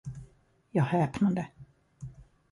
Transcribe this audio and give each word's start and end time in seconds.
Jag 0.71 0.83
häpnade. 0.83 1.47